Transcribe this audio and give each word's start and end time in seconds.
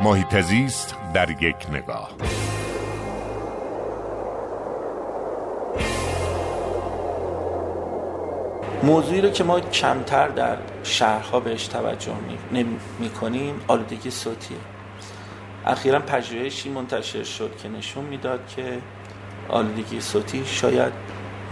محیط 0.00 0.40
زیست 0.40 0.96
در 1.14 1.30
یک 1.30 1.56
نگاه. 1.72 2.10
موضوعی 8.82 9.20
رو 9.20 9.30
که 9.30 9.44
ما 9.44 9.60
کمتر 9.60 10.28
در 10.28 10.56
شهرها 10.82 11.40
بهش 11.40 11.66
توجه 11.66 12.14
می 12.98 13.10
کنیم 13.10 13.60
آلودگی 13.68 14.10
صوتیه. 14.10 14.58
اخیرا 15.66 15.98
پژوهشی 15.98 16.68
منتشر 16.68 17.24
شد 17.24 17.56
که 17.62 17.68
نشون 17.68 18.04
می‌داد 18.04 18.40
که 18.56 18.78
آلودگی 19.48 20.00
صوتی 20.00 20.44
شاید 20.46 20.92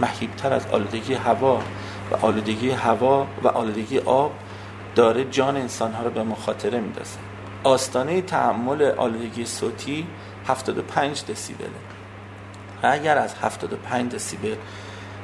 محیبتر 0.01 0.53
از 0.53 0.67
آلودگی 0.67 1.13
هوا 1.13 1.61
و 2.11 2.15
آلودگی 2.15 2.69
هوا 2.69 3.27
و 3.43 3.47
آلودگی 3.47 3.99
آب 3.99 4.31
داره 4.95 5.25
جان 5.25 5.57
انسانها 5.57 6.03
رو 6.03 6.09
به 6.09 6.23
مخاطره 6.23 6.79
میندازه 6.79 7.17
آستانه 7.67 8.21
تحمل 8.21 8.81
آلودگی 8.81 9.45
صوتی 9.45 10.07
75 10.47 11.25
دسیبله 11.25 11.69
و 12.83 12.87
اگر 12.87 13.17
از 13.17 13.35
75 13.35 14.11
دسیبل 14.11 14.55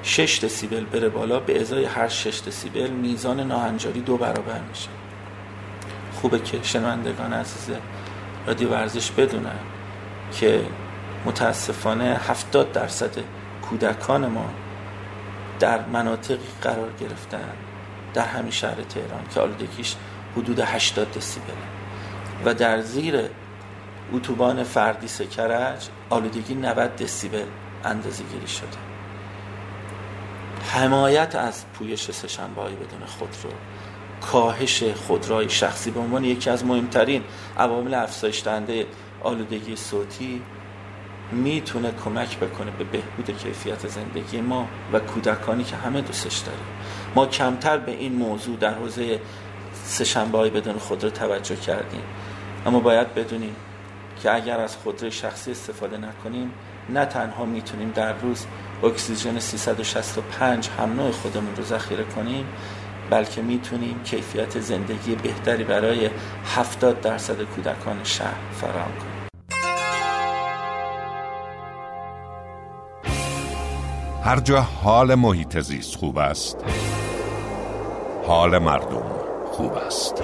6 0.04 0.44
دسیبل 0.44 0.86
بره 0.86 1.10
بالا 1.10 1.40
به 1.40 1.62
ازای 1.62 1.86
هر 1.86 2.08
6 2.08 2.42
دسیبل 2.42 2.90
میزان 2.90 3.40
ناهنجاری 3.40 4.02
دو 4.02 4.18
برابر 4.18 4.60
میشه. 4.70 4.90
خوبه 6.22 6.40
که 6.40 6.60
شنوندگان 6.64 7.34
عزیز 7.34 7.76
رادیو 8.48 8.70
ورزش 8.70 9.12
بدونن 9.12 9.60
که 10.32 10.62
متاسفانه 11.26 12.20
70 12.28 12.72
درصد 12.72 13.12
کودکان 13.62 14.28
ما 14.28 14.50
در 15.60 15.86
مناطقی 15.86 16.38
قرار 16.62 16.90
گرفتن 17.00 17.50
در 18.14 18.26
همین 18.26 18.52
شهر 18.52 18.76
تهران 18.76 19.24
که 19.34 19.40
آلودگیش 19.40 19.96
حدود 20.38 20.60
80 20.60 21.12
دسیبل 21.12 21.54
و 22.46 22.54
در 22.54 22.82
زیر 22.82 23.22
اتوبان 24.14 24.64
فردی 24.64 25.08
سکرج 25.08 25.88
آلودگی 26.10 26.56
90 26.56 26.96
دسیبل 26.96 27.44
اندازه 27.84 28.24
گیری 28.24 28.48
شده. 28.48 28.68
حمایت 30.68 31.36
از 31.36 31.66
پویش 31.74 32.12
سهشنبه 32.12 32.62
بدون 32.62 33.06
خودرو 33.06 33.58
کاهش 34.22 34.84
خودروی 34.84 35.50
شخصی 35.50 35.92
به 35.92 36.00
عنوان 36.00 36.24
یکی 36.24 36.50
از 36.50 36.66
مهمترین 36.66 37.24
عوامل 37.58 37.94
افزایش 37.94 38.44
دهنده 38.44 38.86
آلودگی 39.24 39.76
صوتی 39.76 40.42
می‌تونه 41.32 41.92
کمک 42.06 42.38
بکنه 42.38 42.72
به 42.72 42.84
بهبود 42.84 43.38
کیفیت 43.38 43.88
زندگی 43.88 44.42
ما 44.42 44.68
و 44.94 45.00
کودکانی 45.00 45.64
که 45.64 45.76
همه 45.76 46.02
دوستش 46.02 46.38
داریم. 46.38 46.66
ما 47.16 47.26
کمتر 47.26 47.78
به 47.78 47.92
این 47.92 48.14
موضوع 48.14 48.58
در 48.58 48.74
حوزه 48.74 49.20
سهشنبه 49.84 50.38
های 50.38 50.50
بدون 50.50 50.78
خودرو 50.78 51.10
توجه 51.10 51.56
کردیم. 51.56 52.04
اما 52.66 52.80
باید 52.80 53.14
بدونیم 53.14 53.56
که 54.24 54.36
اگر 54.36 54.60
از 54.60 54.76
خودروی 54.76 55.12
شخصی 55.12 55.52
استفاده 55.52 55.98
نکنیم 55.98 56.52
نه 56.90 57.06
تنها 57.06 57.46
می‌تونیم 57.46 57.92
در 57.92 58.14
روز 58.14 58.46
اکسیژن 58.84 59.40
365 59.40 60.70
هم 60.80 60.94
نوع 60.94 61.12
خودمون 61.12 61.56
رو 61.56 61.64
ذخیره 61.64 62.04
کنیم 62.04 62.46
بلکه 63.10 63.42
می‌تونیم 63.42 64.04
کیفیت 64.04 64.60
زندگی 64.60 65.16
بهتری 65.16 65.64
برای 65.64 66.10
70 66.56 67.02
درصد 67.02 67.42
کودکان 67.42 68.04
شهر 68.04 68.52
فراهم 68.52 68.92
کنیم. 68.92 69.14
هر 74.24 74.40
جا 74.40 74.62
حال 74.62 75.16
محیط 75.16 75.60
زیست 75.60 75.96
خوب 75.96 76.18
است 76.18 76.58
حال 78.28 78.58
مردم 78.58 79.06
خوب 79.52 79.74
است. 79.74 80.24